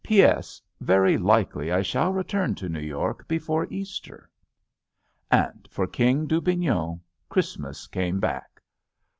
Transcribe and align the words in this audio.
"P. 0.03 0.23
S. 0.23 0.59
Very 0.79 1.15
likely 1.15 1.71
I 1.71 1.83
shall 1.83 2.11
return 2.11 2.55
to 2.55 2.67
New 2.67 2.79
York 2.81 3.27
be 3.27 3.37
fore 3.37 3.67
Easter." 3.69 4.31
And 5.29 5.67
for 5.69 5.85
King 5.85 6.25
Dubignon, 6.25 7.01
Christmas 7.29 7.85
came 7.85 8.19
back. 8.19 8.63